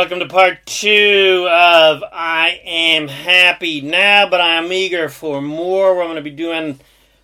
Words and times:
welcome 0.00 0.18
to 0.18 0.26
part 0.26 0.64
two 0.64 1.46
of 1.50 2.02
I 2.10 2.58
Am 2.64 3.06
Happy 3.06 3.82
Now, 3.82 4.26
but 4.30 4.40
I 4.40 4.54
am 4.54 4.72
eager 4.72 5.10
for 5.10 5.42
more. 5.42 5.94
We're 5.94 6.04
going 6.04 6.16
to 6.16 6.22
be 6.22 6.30
doing 6.30 6.80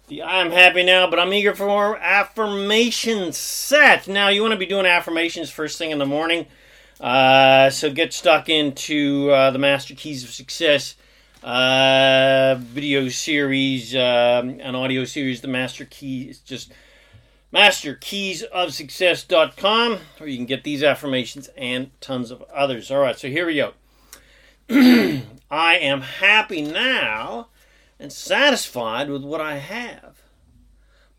the 0.09 0.21
I 0.21 0.43
Am 0.43 0.51
Happy 0.51 0.83
Now, 0.83 1.09
but 1.09 1.19
I'm 1.19 1.33
eager 1.33 1.55
for 1.55 1.67
more 1.67 1.97
affirmation 1.97 3.33
set. 3.33 4.07
Now, 4.07 4.29
you 4.29 4.43
want 4.43 4.53
to 4.53 4.59
be 4.59 4.67
doing 4.67 4.85
affirmations 4.85 5.49
first 5.49 5.79
thing 5.79 5.91
in 5.91 5.99
the 5.99 6.05
morning, 6.05 6.45
uh, 7.01 7.71
so 7.71 7.91
get 7.91 8.13
stuck 8.13 8.51
into 8.51 9.31
uh, 9.31 9.53
the 9.53 9.59
Master 9.59 9.95
Keys 9.95 10.23
of 10.23 10.29
Success 10.29 10.97
uh, 11.43 12.57
video 12.59 13.09
series, 13.09 13.95
um, 13.95 14.61
an 14.61 14.75
audio 14.75 15.07
series, 15.07 15.41
the 15.41 15.49
Master 15.49 15.87
Keys, 15.87 16.41
just 16.41 16.75
masterkeysofsuccess.com, 17.53 19.99
or 20.21 20.27
you 20.27 20.37
can 20.37 20.47
get 20.47 20.65
these 20.65 20.83
affirmations 20.83 21.49
and 21.57 21.91
tons 22.01 22.31
of 22.31 22.43
others. 22.55 22.91
All 22.91 23.01
right, 23.01 23.19
so 23.19 23.29
here 23.29 23.47
we 23.47 23.57
go. 23.57 23.73
I 25.51 25.77
am 25.77 26.01
happy 26.01 26.63
now 26.63 27.49
and 28.01 28.13
satisfied 28.13 29.09
with 29.09 29.23
what 29.23 29.41
I 29.41 29.59
have, 29.59 30.23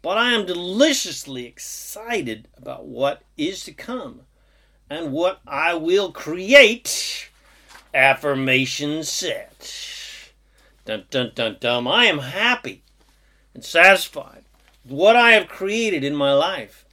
but 0.01 0.17
I 0.17 0.31
am 0.31 0.45
deliciously 0.45 1.45
excited 1.45 2.49
about 2.57 2.85
what 2.85 3.21
is 3.37 3.63
to 3.63 3.71
come 3.71 4.23
and 4.89 5.13
what 5.13 5.39
I 5.47 5.75
will 5.75 6.11
create. 6.11 7.29
Affirmation 7.93 9.01
set. 9.03 9.73
Dun 10.85 11.05
dun 11.09 11.31
dun 11.33 11.55
dum. 11.59 11.87
I 11.87 12.05
am 12.05 12.19
happy 12.19 12.83
and 13.53 13.63
satisfied 13.63 14.43
what 14.89 15.15
I 15.15 15.31
have 15.31 15.47
created 15.47 16.03
in 16.03 16.15
my 16.15 16.33
life, 16.33 16.85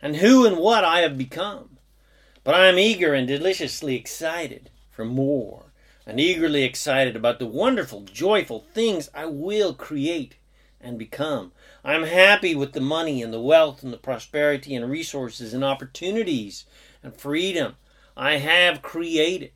and 0.00 0.16
who 0.16 0.46
and 0.46 0.56
what 0.56 0.84
I 0.84 1.00
have 1.00 1.18
become. 1.18 1.78
But 2.44 2.54
I 2.54 2.66
am 2.66 2.78
eager 2.78 3.14
and 3.14 3.26
deliciously 3.26 3.96
excited 3.96 4.70
for 4.90 5.04
more, 5.04 5.72
and 6.06 6.18
eagerly 6.18 6.64
excited 6.64 7.16
about 7.16 7.38
the 7.38 7.46
wonderful, 7.46 8.02
joyful 8.02 8.60
things 8.72 9.10
I 9.14 9.26
will 9.26 9.74
create 9.74 10.36
and 10.80 10.98
become. 10.98 11.52
I 11.84 11.94
am 11.94 12.04
happy 12.04 12.54
with 12.54 12.72
the 12.72 12.80
money 12.80 13.22
and 13.22 13.32
the 13.32 13.40
wealth 13.40 13.82
and 13.82 13.92
the 13.92 13.98
prosperity 13.98 14.74
and 14.74 14.88
resources 14.88 15.52
and 15.52 15.64
opportunities 15.64 16.64
and 17.02 17.14
freedom 17.14 17.76
I 18.16 18.38
have 18.38 18.82
created 18.82 19.52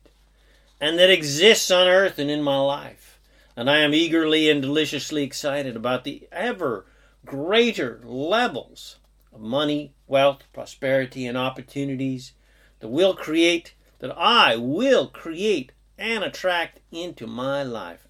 and 0.83 0.99
that 0.99 1.09
exists 1.09 1.71
on 1.71 1.87
earth 1.87 2.19
and 2.19 2.29
in 2.29 2.43
my 2.43 2.59
life. 2.59 3.17
And 3.55 3.69
I 3.69 3.77
am 3.79 3.93
eagerly 3.93 4.49
and 4.49 4.61
deliciously 4.61 5.23
excited 5.23 5.77
about 5.77 6.03
the 6.03 6.27
ever 6.29 6.85
greater 7.25 8.01
levels 8.03 8.97
of 9.33 9.41
money, 9.41 9.93
wealth, 10.07 10.43
prosperity, 10.53 11.25
and 11.25 11.37
opportunities 11.37 12.33
that 12.79 12.89
will 12.89 13.15
create, 13.15 13.73
that 13.99 14.15
I 14.17 14.55
will 14.55 15.07
create 15.07 15.71
and 15.97 16.23
attract 16.23 16.79
into 16.91 17.27
my 17.27 17.63
life. 17.63 18.07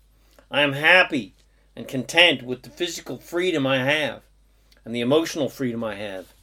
I 0.49 0.61
am 0.61 0.73
happy 0.73 1.35
and 1.75 1.87
content 1.87 2.43
with 2.43 2.63
the 2.63 2.69
physical 2.69 3.17
freedom 3.17 3.65
I 3.65 3.83
have, 3.83 4.21
and 4.85 4.93
the 4.93 5.01
emotional 5.01 5.49
freedom 5.49 5.83
I 5.83 5.95
have, 5.95 6.33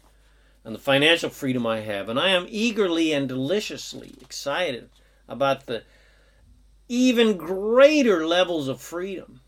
and 0.64 0.74
the 0.74 0.80
financial 0.80 1.30
freedom 1.30 1.66
I 1.66 1.80
have, 1.80 2.08
and 2.08 2.18
I 2.18 2.30
am 2.30 2.46
eagerly 2.48 3.12
and 3.12 3.28
deliciously 3.28 4.14
excited 4.20 4.90
about 5.28 5.66
the 5.66 5.82
even 6.88 7.36
greater 7.36 8.26
levels 8.26 8.66
of 8.66 8.80
freedom 8.80 9.40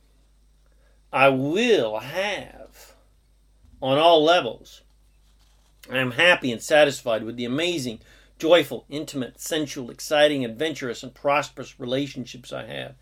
I 1.12 1.28
will 1.28 1.98
have 1.98 2.61
on 3.82 3.98
all 3.98 4.22
levels. 4.22 4.82
I 5.90 5.98
am 5.98 6.12
happy 6.12 6.52
and 6.52 6.62
satisfied 6.62 7.24
with 7.24 7.36
the 7.36 7.44
amazing, 7.44 7.98
joyful, 8.38 8.86
intimate, 8.88 9.40
sensual, 9.40 9.90
exciting, 9.90 10.44
adventurous, 10.44 11.02
and 11.02 11.12
prosperous 11.12 11.80
relationships 11.80 12.52
I 12.52 12.66
have. 12.66 12.94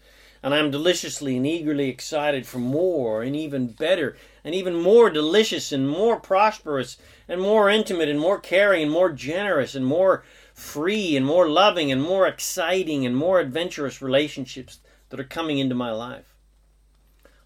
And 0.42 0.55
I 0.55 0.56
am 0.56 0.70
deliciously 0.70 1.36
and 1.36 1.47
eagerly 1.47 1.91
excited 1.91 2.47
for 2.47 2.58
more 2.58 3.23
and 3.23 3.36
even 3.36 3.67
better 3.67 4.17
and 4.42 4.55
even 4.55 4.74
more 4.74 5.11
delicious 5.11 5.70
and 5.70 5.86
more 5.86 6.18
prosperous 6.18 6.97
and 7.29 7.42
more 7.42 7.68
intimate 7.68 8.08
and 8.08 8.18
more 8.18 8.41
caring 8.41 8.85
and 8.85 8.91
more 8.91 9.11
generous 9.12 9.74
and 9.74 9.85
more 9.85 10.24
free 10.55 11.14
and 11.14 11.27
more 11.27 11.47
loving 11.47 11.92
and 11.92 12.02
more 12.02 12.27
exciting 12.27 13.05
and 13.05 13.14
more 13.14 13.39
adventurous 13.39 14.01
relationships 14.01 14.79
that 15.11 15.20
are 15.20 15.24
coming 15.24 15.58
into 15.58 15.74
my 15.74 15.91
life. 15.91 16.35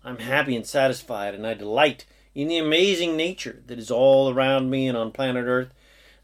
I'm 0.04 0.18
happy 0.18 0.54
and 0.54 0.64
satisfied 0.64 1.34
and 1.34 1.44
I 1.44 1.54
delight 1.54 2.06
in 2.34 2.48
the 2.48 2.58
amazing 2.58 3.16
nature 3.16 3.62
that 3.66 3.78
is 3.78 3.90
all 3.90 4.32
around 4.32 4.70
me 4.70 4.88
and 4.88 4.96
on 4.98 5.12
planet 5.12 5.44
Earth, 5.46 5.72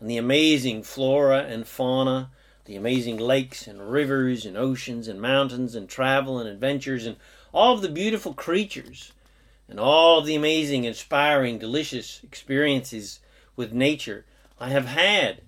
and 0.01 0.11
the 0.11 0.17
amazing 0.17 0.83
flora 0.83 1.45
and 1.45 1.67
fauna, 1.67 2.31
the 2.65 2.75
amazing 2.77 3.17
lakes 3.17 3.67
and 3.67 3.91
rivers 3.93 4.45
and 4.45 4.57
oceans 4.57 5.07
and 5.07 5.21
mountains 5.21 5.75
and 5.75 5.89
travel 5.89 6.39
and 6.39 6.49
adventures 6.49 7.07
and 7.07 7.17
all 7.53 7.75
of 7.75 7.83
the 7.83 7.89
beautiful 7.89 8.35
creatures 8.35 9.13
and 9.69 9.79
all 9.79 10.19
of 10.19 10.27
the 10.27 10.35
amazing, 10.35 10.85
inspiring, 10.85 11.59
delicious 11.59 12.21
experiences 12.25 13.21
with 13.55 13.73
nature 13.73 14.25
I 14.59 14.71
have 14.71 14.87
had. 14.87 15.43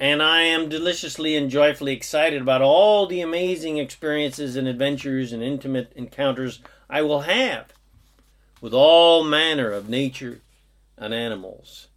And 0.00 0.22
I 0.22 0.42
am 0.42 0.68
deliciously 0.68 1.36
and 1.36 1.48
joyfully 1.48 1.92
excited 1.92 2.42
about 2.42 2.60
all 2.60 3.06
the 3.06 3.20
amazing 3.20 3.78
experiences 3.78 4.56
and 4.56 4.68
adventures 4.68 5.32
and 5.32 5.42
intimate 5.42 5.92
encounters 5.94 6.60
I 6.90 7.02
will 7.02 7.22
have 7.22 7.72
with 8.64 8.72
all 8.72 9.22
manner 9.22 9.70
of 9.70 9.90
nature 9.90 10.40
and 10.96 11.12
animals 11.12 11.88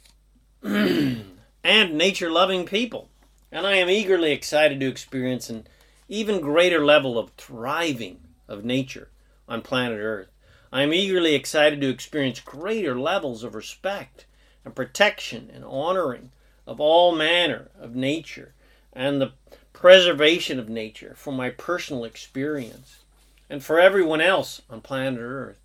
and 0.64 1.24
nature 1.64 2.28
loving 2.28 2.66
people. 2.66 3.08
And 3.52 3.64
I 3.64 3.76
am 3.76 3.88
eagerly 3.88 4.32
excited 4.32 4.80
to 4.80 4.88
experience 4.88 5.48
an 5.48 5.68
even 6.08 6.40
greater 6.40 6.84
level 6.84 7.20
of 7.20 7.30
thriving 7.36 8.18
of 8.48 8.64
nature 8.64 9.10
on 9.48 9.62
planet 9.62 10.00
Earth. 10.00 10.32
I 10.72 10.82
am 10.82 10.92
eagerly 10.92 11.36
excited 11.36 11.80
to 11.82 11.88
experience 11.88 12.40
greater 12.40 12.98
levels 12.98 13.44
of 13.44 13.54
respect 13.54 14.26
and 14.64 14.74
protection 14.74 15.48
and 15.54 15.64
honoring 15.64 16.32
of 16.66 16.80
all 16.80 17.14
manner 17.14 17.70
of 17.80 17.94
nature 17.94 18.54
and 18.92 19.20
the 19.20 19.34
preservation 19.72 20.58
of 20.58 20.68
nature 20.68 21.14
for 21.16 21.32
my 21.32 21.50
personal 21.50 22.02
experience 22.02 23.04
and 23.48 23.62
for 23.62 23.78
everyone 23.78 24.20
else 24.20 24.62
on 24.68 24.80
planet 24.80 25.20
Earth. 25.22 25.60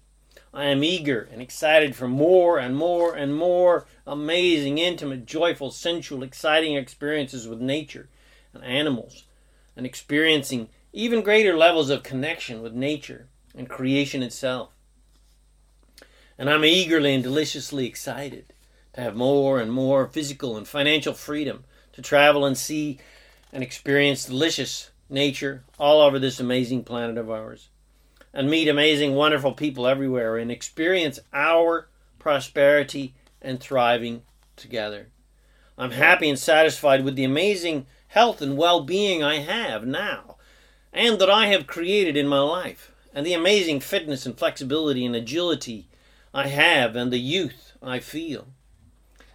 I 0.56 0.66
am 0.66 0.84
eager 0.84 1.28
and 1.32 1.42
excited 1.42 1.96
for 1.96 2.08
more 2.08 2.60
and 2.60 2.76
more 2.76 3.16
and 3.16 3.36
more 3.36 3.88
amazing, 4.06 4.78
intimate, 4.78 5.26
joyful, 5.26 5.72
sensual, 5.72 6.22
exciting 6.22 6.76
experiences 6.76 7.48
with 7.48 7.60
nature 7.60 8.08
and 8.54 8.64
animals, 8.64 9.24
and 9.76 9.84
experiencing 9.84 10.70
even 10.92 11.24
greater 11.24 11.58
levels 11.58 11.90
of 11.90 12.04
connection 12.04 12.62
with 12.62 12.74
nature 12.74 13.26
and 13.56 13.68
creation 13.68 14.22
itself. 14.22 14.70
And 16.38 16.52
I'm 16.52 16.64
eagerly 16.64 17.16
and 17.16 17.24
deliciously 17.24 17.88
excited 17.88 18.54
to 18.94 19.02
have 19.02 19.16
more 19.16 19.60
and 19.60 19.72
more 19.72 20.06
physical 20.06 20.56
and 20.56 20.68
financial 20.68 21.16
freedom 21.16 21.64
to 21.94 22.02
travel 22.04 22.46
and 22.46 22.56
see 22.56 23.00
and 23.52 23.64
experience 23.64 24.26
delicious 24.26 24.92
nature 25.10 25.64
all 25.80 26.00
over 26.00 26.20
this 26.20 26.40
amazing 26.40 26.84
planet 26.84 27.18
of 27.18 27.32
ours 27.32 27.70
and 28.34 28.50
meet 28.50 28.68
amazing, 28.68 29.16
wonderful 29.16 29.54
people 29.54 29.88
everywhere 29.88 30.38
and 30.38 30.52
experience 30.52 31.20
our 31.34 31.90
prosperity 32.20 33.14
and 33.42 33.60
thriving 33.60 34.24
together. 34.56 35.10
I'm 35.78 35.92
happy 35.92 36.30
and 36.30 36.40
satisfied 36.40 37.04
with 37.04 37.16
the 37.16 37.24
amazing 37.24 37.86
health 38.08 38.42
and 38.42 38.58
well 38.58 38.84
being 38.84 39.24
I 39.24 39.40
have 39.40 39.86
now 39.86 40.34
and 40.94 41.20
that 41.20 41.30
I 41.30 41.48
have 41.48 41.68
created 41.68 42.16
in 42.16 42.28
my 42.28 42.40
life, 42.40 42.92
and 43.14 43.26
the 43.26 43.34
amazing 43.34 43.80
fitness 43.80 44.26
and 44.26 44.38
flexibility 44.38 45.06
and 45.06 45.16
agility 45.16 45.88
I 46.34 46.48
have, 46.48 46.96
and 46.96 47.12
the 47.12 47.20
youth 47.20 47.74
I 47.82 48.00
feel. 48.00 48.48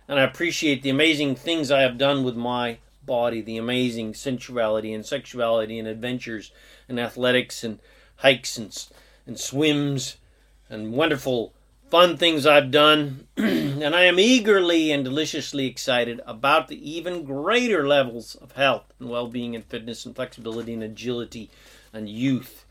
And 0.06 0.18
I 0.18 0.22
appreciate 0.22 0.82
the 0.82 0.90
amazing 0.90 1.34
things 1.34 1.70
I 1.70 1.82
have 1.82 1.98
done 1.98 2.24
with 2.24 2.36
my 2.36 2.78
body, 3.04 3.40
the 3.40 3.56
amazing 3.56 4.14
sensuality 4.14 4.92
and 4.92 5.04
sexuality 5.04 5.78
and 5.78 5.88
adventures 5.88 6.52
and 6.88 6.98
athletics 6.98 7.64
and 7.64 7.80
hikes 8.18 8.56
and, 8.56 8.86
and 9.26 9.38
swims 9.38 10.16
and 10.70 10.92
wonderful 10.92 11.54
fun 11.90 12.16
things 12.16 12.46
I've 12.46 12.70
done. 12.70 13.26
and 13.36 13.94
I 13.94 14.04
am 14.04 14.18
eagerly 14.18 14.92
and 14.92 15.04
deliciously 15.04 15.66
excited 15.66 16.20
about 16.26 16.68
the 16.68 16.90
even 16.90 17.24
greater 17.24 17.86
levels 17.86 18.34
of 18.36 18.52
health 18.52 18.92
and 19.00 19.08
well 19.08 19.26
being 19.26 19.54
and 19.54 19.64
fitness 19.64 20.04
and 20.06 20.14
flexibility 20.14 20.74
and 20.74 20.82
agility 20.82 21.50
and 21.92 22.08
youth 22.08 22.64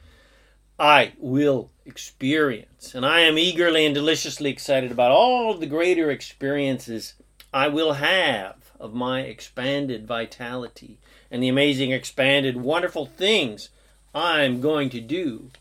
I 0.80 1.14
will 1.18 1.72
experience. 1.86 2.94
And 2.94 3.06
I 3.06 3.22
am 3.22 3.38
eagerly 3.38 3.86
and 3.86 3.96
deliciously 3.96 4.50
excited 4.50 4.92
about 4.92 5.12
all 5.12 5.56
the 5.56 5.66
greater 5.66 6.12
experiences 6.12 7.16
I 7.52 7.68
will 7.68 7.94
have 7.94 8.72
of 8.80 8.94
my 8.94 9.22
expanded 9.22 10.06
vitality 10.06 11.00
and 11.32 11.42
the 11.42 11.48
amazing, 11.48 11.92
expanded, 11.92 12.58
wonderful 12.58 13.08
things 13.08 13.70
I'm 14.14 14.62
going 14.62 14.90
to 14.92 15.02
do 15.02 15.52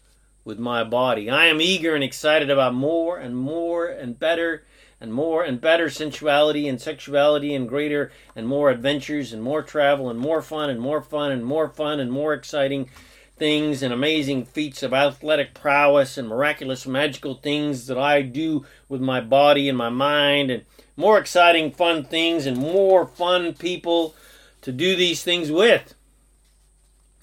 with 0.45 0.59
my 0.59 0.85
body. 0.85 1.29
I 1.29 1.47
am 1.47 1.61
eager 1.61 1.95
and 1.95 2.05
excited 2.05 2.51
about 2.51 2.75
more 2.75 3.19
and 3.19 3.37
more 3.37 3.87
and 3.87 4.19
better 4.19 4.65
and 5.01 5.13
more 5.13 5.45
and 5.45 5.61
better 5.61 5.91
sensuality 5.91 6.69
and 6.69 6.81
sexuality 6.81 7.55
and 7.55 7.69
greater 7.69 8.11
and 8.35 8.47
more 8.47 8.71
adventures 8.71 9.33
and 9.33 9.43
more 9.43 9.63
travel 9.63 10.09
and 10.09 10.19
more 10.19 10.41
fun 10.41 10.71
and 10.71 10.81
more 10.81 11.03
fun 11.03 11.33
and 11.33 11.45
more 11.45 11.69
fun 11.69 12.01
and 12.01 12.11
more 12.11 12.33
exciting 12.33 12.89
things 13.37 13.83
and 13.83 13.93
amazing 13.93 14.47
feats 14.47 14.83
of 14.83 14.95
athletic 14.95 15.53
prowess 15.53 16.17
and 16.17 16.29
miraculous 16.29 16.87
magical 16.87 17.35
things 17.35 17.87
that 17.87 17.99
I 17.99 18.23
do 18.23 18.65
with 18.89 19.03
my 19.03 19.21
body 19.21 19.69
and 19.69 19.77
my 19.77 19.91
mind 19.91 20.51
and 20.51 20.65
more 20.97 21.19
exciting 21.19 21.71
fun 21.71 22.05
things 22.05 22.47
and 22.47 22.57
more 22.57 23.07
fun 23.07 23.53
people 23.53 24.15
to 24.63 24.73
do 24.73 24.97
these 24.97 25.23
things 25.23 25.53
with. 25.53 25.95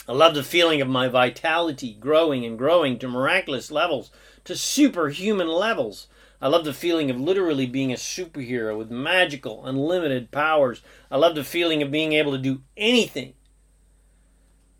I 0.07 0.11
love 0.11 0.35
the 0.35 0.43
feeling 0.43 0.81
of 0.81 0.87
my 0.89 1.07
vitality 1.07 1.93
growing 1.97 2.45
and 2.45 2.57
growing 2.57 2.99
to 2.99 3.07
miraculous 3.07 3.71
levels, 3.71 4.11
to 4.43 4.55
superhuman 4.55 5.47
levels. 5.47 6.07
I 6.41 6.49
love 6.49 6.65
the 6.65 6.73
feeling 6.73 7.09
of 7.09 7.21
literally 7.21 7.65
being 7.65 7.93
a 7.93 7.95
superhero 7.95 8.77
with 8.77 8.91
magical, 8.91 9.65
unlimited 9.65 10.29
powers. 10.29 10.81
I 11.09 11.15
love 11.15 11.35
the 11.35 11.43
feeling 11.45 11.81
of 11.81 11.89
being 11.89 12.11
able 12.11 12.33
to 12.33 12.37
do 12.37 12.61
anything 12.75 13.33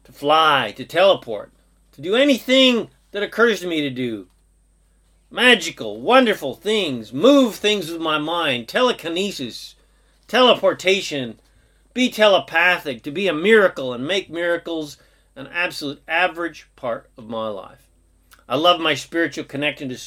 to 0.03 0.11
fly, 0.11 0.73
to 0.75 0.83
teleport, 0.83 1.53
to 1.93 2.01
do 2.01 2.15
anything 2.15 2.89
that 3.11 3.23
occurs 3.23 3.61
to 3.61 3.67
me 3.67 3.79
to 3.79 3.89
do. 3.89 4.27
Magical, 5.31 6.01
wonderful 6.01 6.53
things, 6.53 7.13
move 7.13 7.55
things 7.55 7.89
with 7.89 8.01
my 8.01 8.17
mind, 8.17 8.67
telekinesis, 8.67 9.75
teleportation, 10.27 11.39
be 11.93 12.09
telepathic, 12.09 13.03
to 13.03 13.11
be 13.11 13.29
a 13.29 13.33
miracle 13.33 13.93
and 13.93 14.05
make 14.05 14.29
miracles 14.29 14.97
an 15.35 15.47
absolute 15.47 16.01
average 16.07 16.67
part 16.75 17.09
of 17.17 17.27
my 17.27 17.47
life. 17.47 17.87
I 18.47 18.55
love 18.55 18.79
my 18.79 18.93
spiritual 18.93 19.45
connection 19.45 19.89
to 19.89 19.97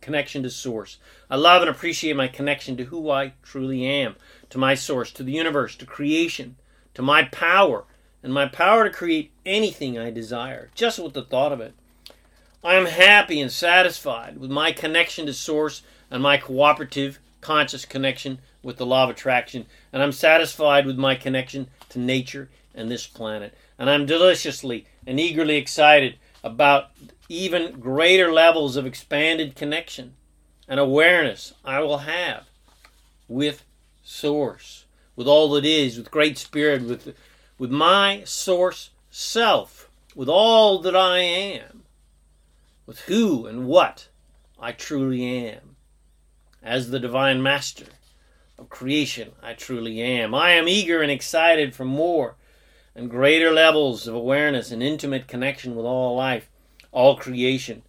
connection 0.00 0.42
to 0.42 0.50
source. 0.50 0.98
I 1.28 1.36
love 1.36 1.62
and 1.62 1.70
appreciate 1.70 2.16
my 2.16 2.28
connection 2.28 2.76
to 2.78 2.84
who 2.84 3.10
I 3.10 3.34
truly 3.42 3.84
am, 3.84 4.16
to 4.50 4.58
my 4.58 4.74
source, 4.74 5.12
to 5.12 5.22
the 5.22 5.32
universe, 5.32 5.76
to 5.76 5.86
creation, 5.86 6.56
to 6.94 7.02
my 7.02 7.24
power, 7.24 7.84
and 8.22 8.32
my 8.32 8.46
power 8.46 8.84
to 8.84 8.90
create 8.90 9.30
anything 9.44 9.98
I 9.98 10.10
desire, 10.10 10.70
just 10.74 10.98
with 10.98 11.12
the 11.12 11.22
thought 11.22 11.52
of 11.52 11.60
it. 11.60 11.74
I 12.62 12.74
am 12.74 12.86
happy 12.86 13.40
and 13.40 13.50
satisfied 13.50 14.38
with 14.38 14.50
my 14.50 14.72
connection 14.72 15.26
to 15.26 15.32
Source 15.32 15.82
and 16.10 16.22
my 16.22 16.36
cooperative, 16.36 17.18
conscious 17.40 17.84
connection 17.84 18.38
with 18.62 18.76
the 18.76 18.86
law 18.86 19.04
of 19.04 19.10
attraction, 19.10 19.66
and 19.92 20.02
I'm 20.02 20.12
satisfied 20.12 20.84
with 20.84 20.98
my 20.98 21.14
connection 21.14 21.68
to 21.90 21.98
nature 21.98 22.50
and 22.74 22.90
this 22.90 23.06
planet. 23.06 23.54
And 23.80 23.88
I'm 23.88 24.04
deliciously 24.04 24.84
and 25.06 25.18
eagerly 25.18 25.56
excited 25.56 26.18
about 26.44 26.90
even 27.30 27.80
greater 27.80 28.30
levels 28.30 28.76
of 28.76 28.84
expanded 28.84 29.56
connection 29.56 30.16
and 30.68 30.78
awareness 30.78 31.54
I 31.64 31.80
will 31.80 31.98
have 31.98 32.50
with 33.26 33.64
Source, 34.02 34.84
with 35.16 35.26
all 35.26 35.48
that 35.52 35.64
is, 35.64 35.96
with 35.96 36.10
Great 36.10 36.36
Spirit, 36.36 36.82
with 36.82 37.16
with 37.58 37.70
my 37.70 38.22
source 38.24 38.90
self, 39.10 39.88
with 40.14 40.28
all 40.28 40.78
that 40.80 40.96
I 40.96 41.18
am, 41.18 41.84
with 42.84 43.00
who 43.00 43.46
and 43.46 43.66
what 43.66 44.08
I 44.58 44.72
truly 44.72 45.24
am. 45.24 45.76
As 46.62 46.90
the 46.90 47.00
Divine 47.00 47.42
Master 47.42 47.86
of 48.58 48.68
creation, 48.68 49.32
I 49.42 49.54
truly 49.54 50.02
am. 50.02 50.34
I 50.34 50.50
am 50.50 50.68
eager 50.68 51.00
and 51.00 51.10
excited 51.10 51.74
for 51.74 51.86
more 51.86 52.36
and 52.94 53.10
greater 53.10 53.50
levels 53.50 54.06
of 54.06 54.14
awareness 54.14 54.70
and 54.70 54.82
intimate 54.82 55.28
connection 55.28 55.76
with 55.76 55.86
all 55.86 56.16
life, 56.16 56.50
all 56.92 57.16
creation, 57.16 57.82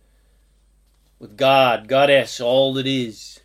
with 1.19 1.37
God, 1.37 1.87
Goddess, 1.87 2.39
all 2.39 2.73
that 2.73 2.87
is. 2.87 3.41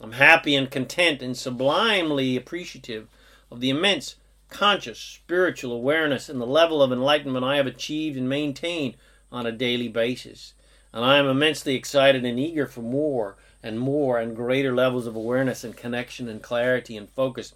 I'm 0.00 0.12
happy 0.12 0.54
and 0.54 0.70
content 0.70 1.22
and 1.22 1.36
sublimely 1.36 2.36
appreciative 2.36 3.08
of 3.50 3.60
the 3.60 3.70
immense 3.70 4.16
conscious 4.48 4.98
spiritual 4.98 5.72
awareness 5.72 6.28
and 6.28 6.40
the 6.40 6.46
level 6.46 6.82
of 6.82 6.92
enlightenment 6.92 7.44
I 7.44 7.56
have 7.56 7.66
achieved 7.66 8.16
and 8.16 8.28
maintained 8.28 8.96
on 9.32 9.46
a 9.46 9.52
daily 9.52 9.88
basis. 9.88 10.54
And 10.92 11.04
I 11.04 11.18
am 11.18 11.26
immensely 11.26 11.74
excited 11.74 12.24
and 12.24 12.38
eager 12.38 12.66
for 12.66 12.80
more 12.82 13.36
and 13.62 13.80
more 13.80 14.18
and 14.18 14.36
greater 14.36 14.74
levels 14.74 15.06
of 15.06 15.16
awareness 15.16 15.64
and 15.64 15.76
connection 15.76 16.28
and 16.28 16.42
clarity 16.42 16.96
and 16.96 17.10
focus. 17.10 17.52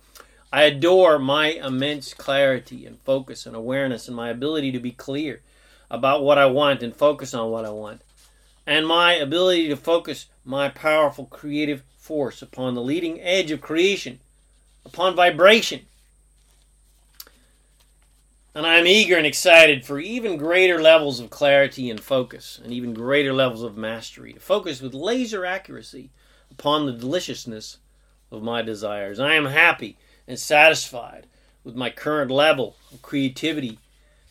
I 0.53 0.63
adore 0.65 1.19
my 1.19 1.49
immense 1.49 2.13
clarity 2.13 2.85
and 2.85 2.99
focus 3.01 3.47
and 3.47 3.55
awareness 3.55 4.09
and 4.09 4.17
my 4.17 4.31
ability 4.31 4.73
to 4.73 4.81
be 4.81 4.91
clear 4.91 5.43
about 5.91 6.25
what 6.25 6.39
I 6.39 6.47
want 6.47 6.83
and 6.83 6.95
focus 6.95 7.35
on 7.35 7.51
what 7.51 7.65
I 7.65 7.71
want. 7.71 8.03
And 8.67 8.87
my 8.87 9.15
ability 9.15 9.69
to 9.69 9.77
focus 9.77 10.27
my 10.45 10.69
powerful 10.69 11.27
creative 11.27 11.83
force 11.99 12.43
upon 12.43 12.75
the 12.75 12.83
leading 12.83 13.21
edge 13.21 13.51
of 13.51 13.61
creation, 13.61 14.19
upon 14.85 15.15
vibration, 15.15 15.87
and 18.55 18.67
I'm 18.67 18.87
eager 18.87 19.17
and 19.17 19.27
excited 19.27 19.85
for 19.85 20.01
even 20.01 20.37
greater 20.37 20.83
levels 20.83 21.21
of 21.21 21.31
clarity 21.31 21.89
and 21.89 22.01
focus, 22.01 22.61
and 22.63 22.73
even 22.73 22.93
greater 22.93 23.33
levels 23.33 23.63
of 23.63 23.77
mastery, 23.77 24.33
to 24.33 24.41
focus 24.41 24.83
with 24.83 24.93
laser 24.93 25.47
accuracy 25.47 26.11
upon 26.51 26.85
the 26.85 26.93
deliciousness 26.93 27.79
of 28.33 28.43
my 28.43 28.61
desires. 28.61 29.21
I 29.21 29.35
am 29.35 29.47
happy 29.47 29.97
and 30.31 30.39
satisfied 30.39 31.27
with 31.63 31.75
my 31.75 31.91
current 31.91 32.31
level 32.31 32.77
of 32.91 33.03
creativity, 33.03 33.79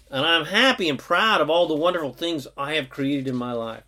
and 0.10 0.26
I'm 0.26 0.46
happy 0.46 0.90
and 0.90 0.98
proud 0.98 1.42
of 1.42 1.50
all 1.52 1.68
the 1.68 1.76
wonderful 1.76 2.14
things 2.14 2.48
I 2.58 2.74
have 2.74 2.90
created 2.90 3.28
in 3.28 3.36
my 3.36 3.52
life. 3.52 3.84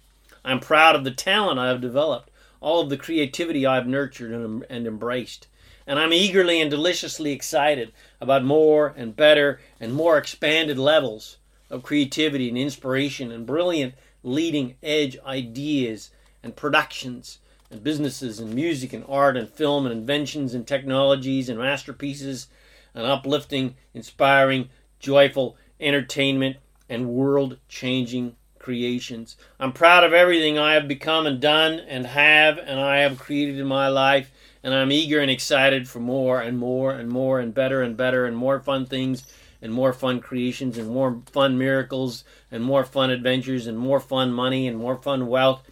I'm 0.46 0.60
proud 0.60 0.96
of 0.96 1.04
the 1.04 1.12
talent 1.12 1.58
I 1.58 1.70
have 1.70 1.82
developed, 1.82 2.30
all 2.60 2.82
of 2.82 2.90
the 2.90 2.98
creativity 2.98 3.66
I've 3.66 3.88
nurtured 3.88 4.32
and, 4.32 4.64
and 4.70 4.86
embraced 4.86 5.48
and 5.88 6.00
I'm 6.00 6.14
eagerly 6.14 6.62
and 6.62 6.70
deliciously 6.70 7.34
excited 7.34 7.92
about 8.20 8.46
more 8.46 8.94
and 8.96 9.16
better 9.16 9.60
and 9.80 9.94
more 9.94 10.18
expanded 10.18 10.78
levels 10.78 11.38
of 11.70 11.84
creativity 11.84 12.48
and 12.48 12.58
inspiration 12.58 13.32
and 13.32 13.46
brilliant 13.46 13.96
leading 14.24 14.76
edge 14.84 15.18
ideas 15.26 16.12
and 16.44 16.56
productions 16.56 17.40
and 17.72 17.84
businesses 17.84 18.40
and 18.40 18.54
music 18.54 18.94
and 18.94 19.06
art 19.08 19.38
and 19.38 19.50
film 19.50 19.86
and 19.86 19.94
inventions 19.94 20.54
and 20.54 20.68
technologies 20.68 21.50
and 21.50 21.58
masterpieces 21.58 22.48
and 22.94 23.06
uplifting, 23.06 23.76
inspiring, 23.94 24.70
joyful 25.00 25.56
entertainment 25.80 26.58
and 26.90 27.10
world 27.10 27.58
changing 27.70 28.36
creations. 28.60 29.38
I'm 29.60 29.74
proud 29.74 30.04
of 30.04 30.14
everything 30.14 30.60
I 30.60 30.74
have 30.74 30.88
become 30.88 31.26
and 31.26 31.40
done 31.40 31.80
and 31.80 32.06
have 32.06 32.60
and 32.60 32.80
I 32.80 33.00
have 33.00 33.18
created 33.18 33.58
in 33.58 33.66
my 33.66 33.88
life 33.88 34.32
and 34.64 34.74
I'm 34.74 34.92
eager 34.92 35.20
and 35.20 35.32
excited 35.32 35.88
for 35.88 36.00
more 36.00 36.40
and 36.40 36.58
more 36.58 36.92
and 36.92 37.10
more 37.10 37.40
and 37.40 37.54
better 37.54 37.82
and 37.82 37.98
better 37.98 38.26
and 38.26 38.38
more 38.38 38.60
fun 38.60 38.86
things 38.86 39.24
and 39.62 39.74
more 39.74 39.94
fun 39.94 40.20
creations 40.20 40.78
and 40.78 40.90
more 40.90 41.22
fun 41.32 41.58
miracles 41.58 42.24
and 42.52 42.64
more 42.64 42.84
fun 42.84 43.10
adventures 43.10 43.66
and 43.66 43.78
more 43.78 44.00
fun 44.00 44.32
money 44.32 44.68
and 44.68 44.78
more 44.78 44.98
fun 44.98 45.28
wealth 45.28 45.64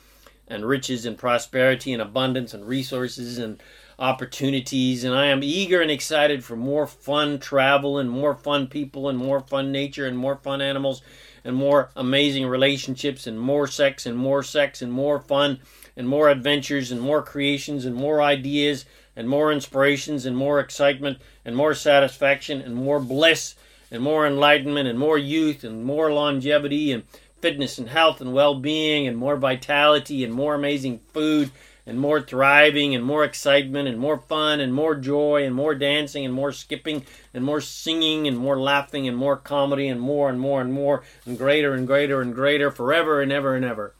and 0.49 0.65
riches 0.65 1.05
and 1.05 1.17
prosperity 1.17 1.93
and 1.93 2.01
abundance 2.01 2.53
and 2.53 2.67
resources 2.67 3.37
and 3.37 3.61
opportunities 3.99 5.03
and 5.03 5.13
I 5.13 5.25
am 5.25 5.43
eager 5.43 5.81
and 5.81 5.91
excited 5.91 6.43
for 6.43 6.55
more 6.55 6.87
fun 6.87 7.37
travel 7.37 7.97
and 7.97 8.09
more 8.09 8.33
fun 8.33 8.67
people 8.67 9.09
and 9.09 9.17
more 9.17 9.41
fun 9.41 9.73
nature 9.73 10.07
and 10.07 10.17
more 10.17 10.37
fun 10.37 10.61
animals 10.61 11.01
and 11.43 11.55
more 11.55 11.91
amazing 11.95 12.47
relationships 12.47 13.27
and 13.27 13.39
more 13.39 13.67
sex 13.67 14.05
and 14.05 14.17
more 14.17 14.41
sex 14.41 14.81
and 14.81 14.91
more 14.91 15.19
fun 15.19 15.59
and 15.97 16.07
more 16.07 16.29
adventures 16.29 16.91
and 16.91 17.01
more 17.01 17.21
creations 17.21 17.83
and 17.85 17.93
more 17.95 18.21
ideas 18.21 18.85
and 19.17 19.27
more 19.27 19.51
inspirations 19.51 20.25
and 20.25 20.37
more 20.37 20.61
excitement 20.61 21.17
and 21.43 21.55
more 21.55 21.73
satisfaction 21.73 22.61
and 22.61 22.75
more 22.75 23.01
bliss 23.01 23.55
and 23.91 24.01
more 24.01 24.25
enlightenment 24.25 24.87
and 24.87 24.97
more 24.97 25.17
youth 25.17 25.63
and 25.65 25.83
more 25.83 26.13
longevity 26.13 26.93
and 26.93 27.03
fitness 27.41 27.77
and 27.77 27.89
health 27.89 28.21
and 28.21 28.33
well-being 28.33 29.07
and 29.07 29.17
more 29.17 29.35
vitality 29.37 30.23
and 30.23 30.33
more 30.33 30.55
amazing 30.55 30.99
food 31.13 31.51
and 31.85 31.99
more 31.99 32.21
thriving 32.21 32.93
and 32.93 33.03
more 33.03 33.23
excitement 33.23 33.87
and 33.87 33.97
more 33.97 34.19
fun 34.19 34.59
and 34.59 34.73
more 34.73 34.93
joy 34.93 35.43
and 35.43 35.55
more 35.55 35.73
dancing 35.73 36.23
and 36.23 36.33
more 36.33 36.51
skipping 36.51 37.03
and 37.33 37.43
more 37.43 37.59
singing 37.59 38.27
and 38.27 38.37
more 38.37 38.59
laughing 38.59 39.07
and 39.07 39.17
more 39.17 39.35
comedy 39.35 39.87
and 39.87 39.99
more 39.99 40.29
and 40.29 40.39
more 40.39 40.61
and 40.61 40.71
more 40.71 41.03
and 41.25 41.37
greater 41.37 41.73
and 41.73 41.87
greater 41.87 42.21
and 42.21 42.35
greater 42.35 42.69
forever 42.69 43.21
and 43.21 43.31
ever 43.31 43.55
and 43.55 43.65
ever. 43.65 43.95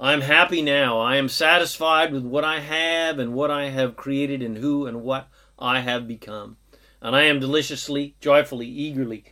I 0.00 0.12
am 0.12 0.22
happy 0.22 0.62
now. 0.62 0.98
I 0.98 1.16
am 1.16 1.28
satisfied 1.28 2.12
with 2.12 2.24
what 2.24 2.44
I 2.44 2.60
have 2.60 3.18
and 3.18 3.34
what 3.34 3.50
I 3.50 3.68
have 3.68 3.96
created 3.96 4.42
and 4.42 4.56
who 4.56 4.86
and 4.86 5.02
what 5.02 5.28
I 5.58 5.80
have 5.80 6.08
become. 6.08 6.56
And 7.02 7.14
I 7.14 7.24
am 7.24 7.38
deliciously, 7.38 8.16
joyfully, 8.18 8.66
eagerly, 8.66 9.24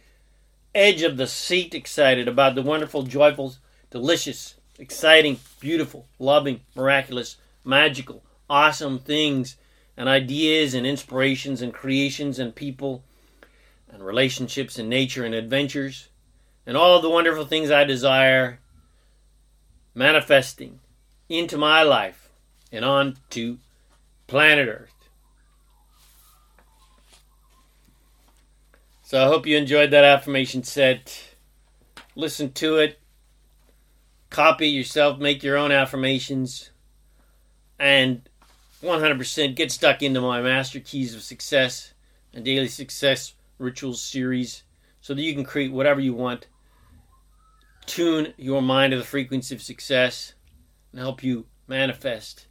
edge 0.75 1.03
of 1.03 1.17
the 1.17 1.27
seat 1.27 1.75
excited 1.75 2.29
about 2.29 2.55
the 2.55 2.63
wonderful, 2.63 3.03
joyful, 3.03 3.55
delicious, 3.91 4.55
exciting, 4.79 5.39
beautiful, 5.61 6.07
loving, 6.19 6.61
miraculous, 6.75 7.37
magical, 7.65 8.23
awesome 8.49 8.99
things 8.99 9.57
and 9.97 10.09
ideas 10.09 10.75
and 10.75 10.87
inspirations 10.87 11.63
and 11.63 11.73
creations 11.73 12.39
and 12.39 12.55
people 12.55 13.03
and 13.91 14.05
relationships 14.05 14.79
and 14.79 14.89
nature 14.89 15.25
and 15.25 15.35
adventures 15.35 16.09
and 16.67 16.77
all 16.77 17.01
the 17.01 17.11
wonderful 17.11 17.45
things 17.45 17.71
I 17.71 17.85
desire 17.85 18.59
manifesting 19.95 20.81
into 21.29 21.59
my 21.59 21.83
life 21.83 22.31
and 22.71 22.85
on 22.85 23.17
to 23.31 23.59
planet 24.27 24.69
Earth. 24.69 24.92
So 29.13 29.23
I 29.23 29.27
hope 29.27 29.47
you 29.47 29.59
enjoyed 29.59 29.91
that 29.91 30.05
affirmation 30.05 30.63
set. 30.63 31.37
Listen 32.15 32.51
to 32.53 32.79
it. 32.79 32.99
Copy 34.31 34.69
yourself. 34.69 35.19
Make 35.19 35.43
your 35.43 35.59
own 35.59 35.71
affirmations. 35.71 36.71
And 37.79 38.27
100% 38.83 39.55
get 39.55 39.71
stuck 39.71 40.01
into 40.03 40.23
my 40.23 40.41
Master 40.41 40.81
Keys 40.81 41.15
of 41.15 41.21
Success 41.21 41.93
and 42.33 42.43
Daily 42.43 42.69
Success 42.69 43.35
Rituals 43.59 44.01
series 44.01 44.63
so 45.03 45.13
that 45.13 45.21
you 45.21 45.35
can 45.35 45.45
create 45.45 45.73
whatever 45.73 46.01
you 46.01 46.15
want. 46.15 46.47
Tune 47.85 48.33
your 48.39 48.63
mind 48.63 48.93
to 48.93 48.97
the 48.97 49.05
frequency 49.05 49.55
of 49.55 49.61
success 49.61 50.33
and 50.91 51.03
help 51.03 51.23
you 51.23 51.45
manifest 51.69 52.47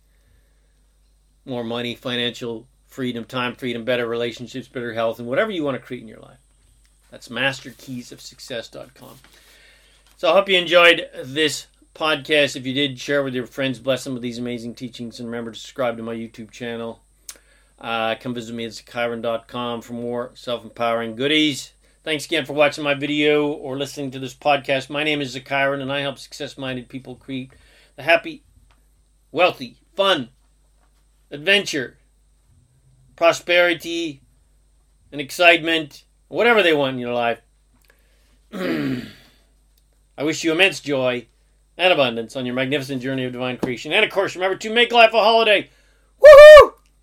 more 1.43 1.63
money, 1.63 1.95
financial 1.95 2.67
freedom, 2.85 3.25
time 3.25 3.55
freedom, 3.55 3.83
better 3.83 4.05
relationships, 4.05 4.67
better 4.67 4.93
health, 4.93 5.17
and 5.17 5.27
whatever 5.27 5.49
you 5.49 5.63
want 5.63 5.73
to 5.73 5.83
create 5.83 6.03
in 6.03 6.07
your 6.07 6.19
life. 6.19 6.37
That's 7.11 7.27
masterkeysofsuccess.com. 7.27 9.19
So 10.17 10.29
I 10.29 10.33
hope 10.33 10.49
you 10.49 10.57
enjoyed 10.57 11.09
this 11.23 11.67
podcast. 11.93 12.55
If 12.55 12.65
you 12.65 12.73
did, 12.73 12.99
share 12.99 13.21
with 13.23 13.35
your 13.35 13.45
friends, 13.45 13.79
bless 13.79 14.03
them 14.03 14.13
with 14.13 14.23
these 14.23 14.37
amazing 14.37 14.75
teachings, 14.75 15.19
and 15.19 15.27
remember 15.29 15.51
to 15.51 15.59
subscribe 15.59 15.97
to 15.97 16.03
my 16.03 16.15
YouTube 16.15 16.51
channel. 16.51 17.01
Uh, 17.79 18.15
come 18.19 18.33
visit 18.33 18.55
me 18.55 18.65
at 18.65 18.71
zakairan.com 18.71 19.81
for 19.81 19.93
more 19.93 20.31
self 20.35 20.63
empowering 20.63 21.15
goodies. 21.15 21.73
Thanks 22.03 22.25
again 22.25 22.45
for 22.45 22.53
watching 22.53 22.83
my 22.83 22.93
video 22.93 23.47
or 23.47 23.77
listening 23.77 24.11
to 24.11 24.19
this 24.19 24.33
podcast. 24.33 24.89
My 24.89 25.03
name 25.03 25.21
is 25.21 25.35
Zakairan, 25.35 25.81
and 25.81 25.91
I 25.91 25.99
help 25.99 26.17
success 26.17 26.57
minded 26.57 26.89
people 26.89 27.15
create 27.15 27.51
the 27.95 28.03
happy, 28.03 28.43
wealthy, 29.31 29.77
fun, 29.95 30.29
adventure, 31.29 31.97
prosperity, 33.15 34.21
and 35.11 35.19
excitement, 35.21 36.05
whatever 36.31 36.63
they 36.63 36.73
want 36.73 36.95
in 36.95 36.99
your 36.99 37.13
life. 37.13 37.41
I 38.53 40.23
wish 40.23 40.43
you 40.43 40.51
immense 40.51 40.79
joy 40.79 41.27
and 41.77 41.93
abundance 41.93 42.35
on 42.35 42.45
your 42.45 42.55
magnificent 42.55 43.01
journey 43.01 43.25
of 43.25 43.33
divine 43.33 43.57
creation. 43.57 43.91
And 43.91 44.05
of 44.05 44.11
course, 44.11 44.35
remember 44.35 44.57
to 44.57 44.73
make 44.73 44.91
life 44.91 45.13
a 45.13 45.19
holiday. 45.19 45.69
Woohoo! 46.21 46.70